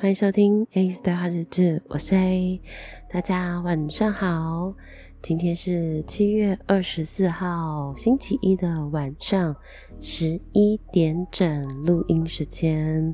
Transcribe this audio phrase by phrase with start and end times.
[0.00, 2.62] 欢迎收听 A 的话日志，我是 A，
[3.10, 4.72] 大家晚上好。
[5.20, 9.56] 今天是七月二十四号星期一的晚上
[10.00, 13.12] 十一点整，录音时间。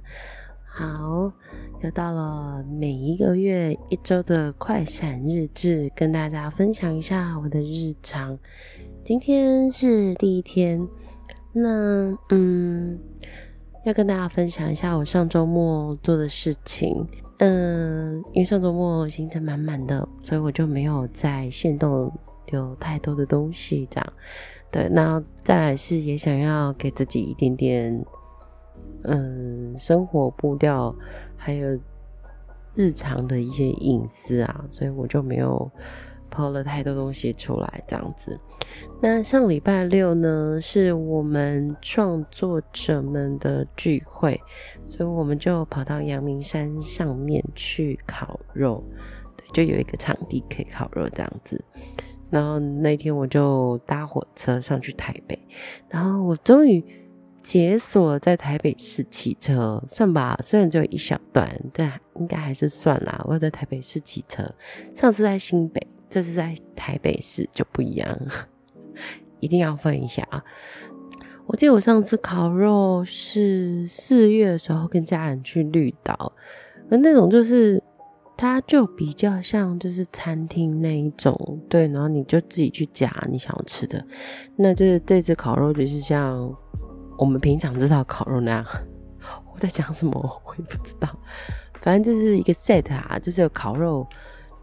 [0.63, 1.33] 好，
[1.83, 8.39] 又到了每一个月一周的快闪日志，跟大家分享一下我的日常。
[9.03, 10.87] 今天是第一天，
[11.55, 13.01] 那嗯。
[13.85, 17.07] 要跟大家分享一下我上周末做的事情。
[17.39, 22.11] 嗯，因为上周末行程满满的，所以我就没有在线动
[22.47, 23.87] 留太多的东西。
[23.91, 24.13] 这样，
[24.71, 28.05] 对，那再来是也想要给自己一点点，
[29.03, 30.95] 嗯，生活步调，
[31.37, 31.79] 还有
[32.75, 35.71] 日常的一些隐私啊，所以我就没有。
[36.35, 38.39] 抛了太多东西出来，这样子。
[39.01, 44.41] 那上礼拜六呢，是我们创作者们的聚会，
[44.85, 48.83] 所以我们就跑到阳明山上面去烤肉，
[49.37, 51.63] 对，就有一个场地可以烤肉这样子。
[52.31, 55.39] 然后那天我就搭火车上去台北，
[55.89, 56.83] 然后我终于
[57.43, 63.23] 解锁在台北市骑车，算吧，虽然只有一小段，但应该还是算啦。
[63.29, 64.53] 我在台北市骑车，
[64.95, 65.87] 上次在新北。
[66.15, 68.17] 这是在台北市就不一样，
[69.41, 70.41] 一定要分一下啊！
[71.45, 76.33] 我记得我上次烤肉是四月的时候跟家人去绿岛，
[76.89, 77.83] 而那种就是
[78.37, 84.07] 它就比较像就是餐厅那一种，对，然后你就自己去夹你想要吃的。
[84.55, 86.49] 那就是这次烤肉就是像
[87.19, 88.65] 我们平常知道烤肉那样。
[89.53, 90.13] 我在讲什么
[90.47, 91.09] 我也不知道，
[91.83, 94.07] 反正就是一个 set 啊，就是有烤肉。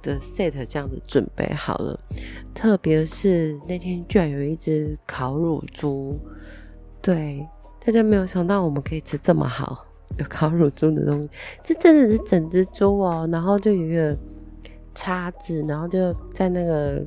[0.02, 2.00] 的 set 这样子准备好了，
[2.54, 6.20] 特别是那天居然有一只烤乳猪，
[7.02, 7.48] 对，
[7.86, 9.86] 大家没有想到我们可以吃这么好，
[10.18, 11.30] 有烤乳猪的东西，
[11.64, 14.18] 这真的是整只猪哦，然后就有一个
[14.94, 17.06] 叉子，然后就在那个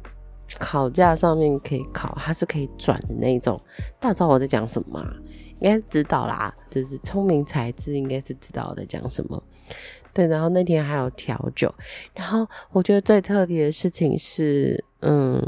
[0.58, 3.60] 烤架上面可以烤，它是可以转的那种。
[4.00, 5.14] 大家知道我在讲什么吗？
[5.60, 9.42] 应该知道啦，就是聪明才智，应该是知道我在讲什么。
[10.14, 11.74] 对，然后那天还有调酒，
[12.14, 15.42] 然后我觉得最特别的事情是，嗯，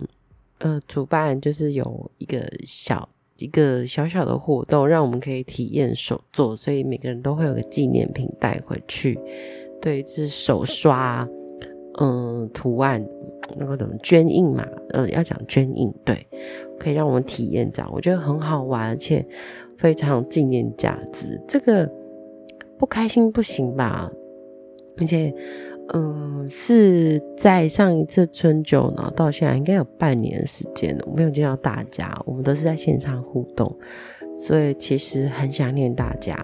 [0.58, 9.18] 呃，主办就是有一个小一个小小的活动，让我们可以体验手作，所以每个人都会有个纪念品带回去。
[9.80, 11.28] 对，就是手刷，
[12.00, 13.06] 嗯，图案
[13.56, 16.26] 那个怎么绢印嘛，嗯，要讲绢印，对，
[16.78, 19.24] 可以让我们体验这样，我觉得很好玩，而且
[19.78, 21.40] 非常纪念价值。
[21.46, 21.88] 这个
[22.78, 24.10] 不开心不行吧？
[24.98, 25.32] 而且，
[25.92, 33.72] 嗯，是在上一次春酒，呢到现在应该有半年的时间了，我没有见到大家，我们都是在线上互动，
[34.36, 36.36] 所以其实很想念大家。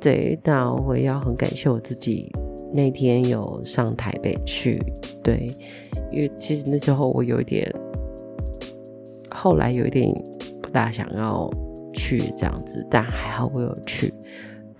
[0.00, 2.30] 对，那我也要很感谢我自己
[2.72, 4.82] 那天有上台北去，
[5.22, 5.50] 对，
[6.10, 7.72] 因为其实那时候我有一点，
[9.30, 10.12] 后来有一点
[10.60, 11.48] 不大想要
[11.94, 14.12] 去这样子，但还好我有去。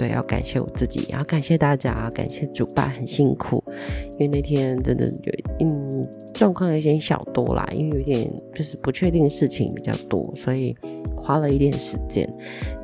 [0.03, 3.63] 对，要感谢我自己，也要感谢大家，感谢主办很辛苦，
[4.15, 6.05] 因为那天真的有嗯
[6.35, 10.77] 状况有点小多啦，因为有点就是不确定的事情比较多，所以
[11.17, 12.29] 花了一点时间，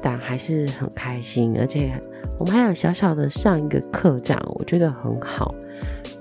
[0.00, 1.90] 但还是很开心，而且
[2.38, 5.52] 我们还有小小的上一个课，这样我觉得很好。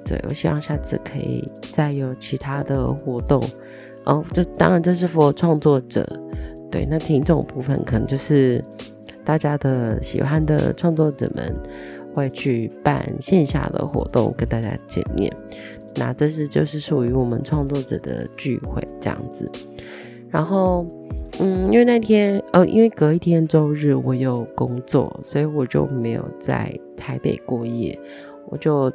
[0.03, 3.39] 对，我希望下次可以再有其他的活动
[4.05, 6.03] 哦，这当然这是 for 创作者，
[6.71, 8.63] 对，那听众部分可能就是。
[9.27, 11.53] 大家的喜欢的创作者们
[12.13, 15.29] 会去办线下的活动跟大家见面，
[15.97, 19.51] 那这是就是属于我们创作者的聚会这样子。
[20.29, 20.87] 然后，
[21.41, 27.99] 嗯，因为那天呃，因为隔一天周日我有工作，所以我就没有在台北过夜，
[28.47, 28.89] 我就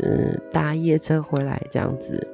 [0.00, 2.28] 嗯搭夜车回来这样子。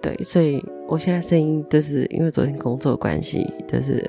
[0.00, 4.02] 对，所以我现在声音就是因为昨天工作关系，就是。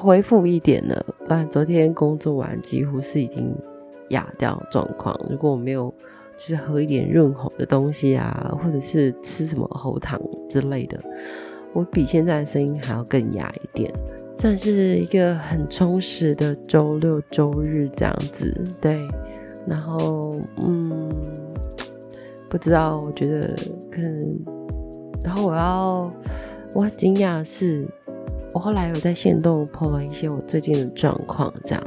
[0.00, 3.54] 恢复一点了，不然昨天工作完几乎是已经
[4.08, 5.18] 哑掉状况。
[5.30, 5.92] 如果我没有
[6.36, 11.00] 就是喝一点润喉的东西啊，或者是吃什么喉糖之类的，
[11.72, 13.92] 我比现在的声音还要更哑一点。
[14.36, 19.08] 算是一个很充实的周六周日这样子，对。
[19.66, 21.08] 然后嗯，
[22.50, 23.54] 不知道，我觉得
[23.90, 24.38] 可能，
[25.22, 26.12] 然后我要
[26.74, 27.86] 我惊讶的是。
[28.54, 31.82] 我后来有在限动 po 了一些我最近的状况，这样，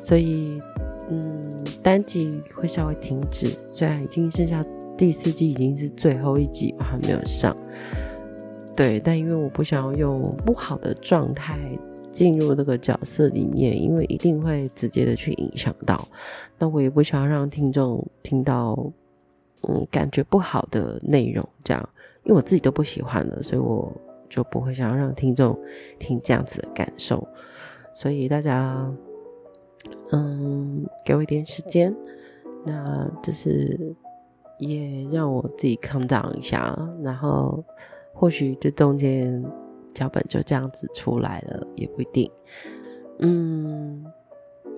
[0.00, 0.60] 所以
[1.08, 4.64] 嗯，单集会稍微停止，虽然已经剩下
[4.96, 7.56] 第四季已经是最后一集，我还没有上，
[8.74, 11.56] 对，但因为我不想要用不好的状态
[12.10, 16.08] 进入这个角色里面，因为一定会直接的去影响到。
[16.58, 18.76] 那我也不想要让听众听到，
[19.68, 21.88] 嗯，感觉不好的内容，这样，
[22.24, 23.92] 因为我自己都不喜欢了，所以我
[24.28, 25.58] 就不会想要让听众
[25.98, 27.26] 听这样子的感受。
[27.94, 28.90] 所以大家，
[30.12, 31.94] 嗯，给我一点时间，
[32.64, 33.94] 那就是
[34.58, 37.64] 也让我自己 calm down 一下，然后
[38.12, 39.44] 或许这中间。
[39.94, 42.30] 脚本就这样子出来了，也不一定。
[43.20, 44.04] 嗯，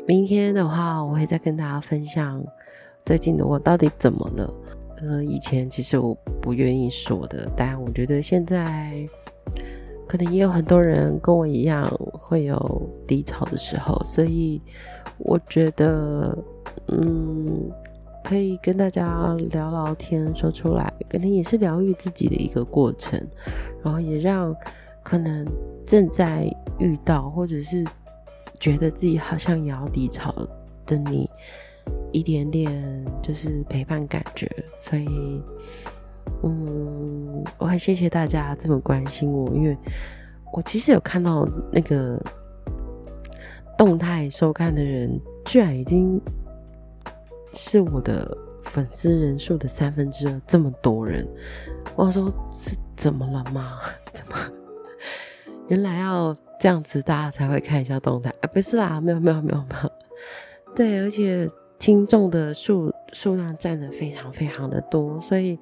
[0.07, 2.41] 明天的话，我会再跟大家分享
[3.05, 4.55] 最近的我到底怎么了。
[5.03, 9.05] 呃，以前其实我不愿意说的，但我觉得现在
[10.09, 14.61] 可能也有很多人跟我一样会有低潮的时候，所以
[15.19, 16.37] 我觉得，
[16.89, 17.71] 嗯，
[18.25, 23.23] 可以跟大家聊聊天，说出来，可能也是疗愈自己的一个过程，
[23.85, 24.53] 然后也让。
[25.01, 25.47] 可能
[25.87, 26.45] 正在
[26.79, 27.83] 遇到，或者是
[28.61, 30.35] 觉得自己好像也要低潮
[30.85, 31.31] 的你，
[32.13, 34.47] 一点点就是陪伴感觉。
[34.83, 35.41] 所以，
[36.43, 39.77] 嗯，我很谢谢大家这么关心我，因为
[40.53, 42.21] 我其实有看到那个
[43.77, 46.21] 动态收看的人，居然已经
[47.53, 51.27] 是我的粉丝人数的三分之二，这么多人。
[51.97, 53.81] 我说是怎么了吗？
[54.15, 54.37] 怎么？
[55.69, 58.49] 原来要这样子，大家才会看一下动态啊？
[58.53, 59.93] 不是啦，没有没有没有没有。
[60.75, 65.59] 对，而且听众的数数量占的非常非常的多，所以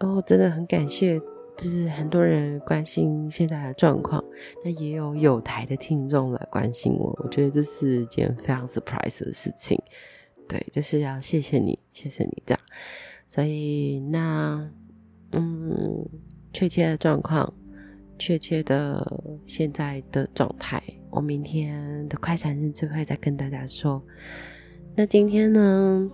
[0.00, 1.18] 哦，真的很感谢，
[1.56, 4.22] 就是很多人关心现在的状况，
[4.64, 9.80] 那也有有台的听众来关心我，我觉得这是一件非常 surprise 的事情。
[10.48, 12.60] 对，就是要谢谢你，谢谢你这样。
[13.28, 14.70] 所以那
[15.32, 16.06] 嗯，
[16.52, 17.52] 确切的状况。
[18.20, 24.02] 确切的现在的状态，我明天的快闪日志会再跟大家说。
[24.96, 26.10] 那今天呢，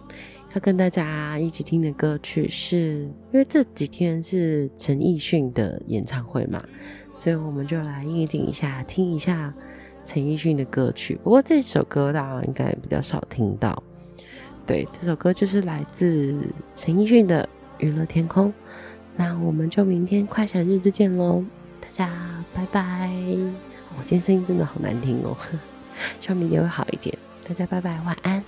[0.55, 3.01] 要跟大家一起听的歌曲是，
[3.33, 6.63] 因为这几天是陈奕迅的演唱会嘛，
[7.19, 9.53] 所以我们就来应景一下，听一下
[10.05, 11.19] 陈奕迅的歌曲。
[11.25, 13.83] 不过这首歌大家应该比较少听到，
[14.65, 16.39] 对，这首歌就是来自
[16.73, 17.43] 陈奕迅的
[17.85, 18.49] 《娱乐天空》。
[19.17, 21.45] 那我们就明天快闪日志见喽。
[21.81, 23.11] 大家拜拜！
[23.99, 25.37] 我今天声音真的好难听哦，
[26.21, 27.19] 希望明天会好一点。
[27.49, 28.44] 大家拜拜，晚安。